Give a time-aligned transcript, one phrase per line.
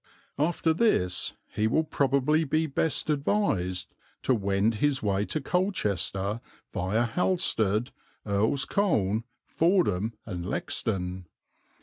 [0.39, 3.93] After this he will probably be best advised
[4.23, 6.41] to wend his way to Colchester
[6.73, 7.91] viâ Halstead,
[8.25, 11.25] Earl's Colne, Fordham and Lexden.